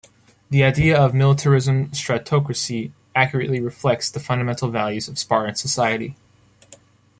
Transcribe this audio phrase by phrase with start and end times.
[0.49, 6.17] The idea of militarism-stratocracy accurately reflects the fundamental values of Spartan society.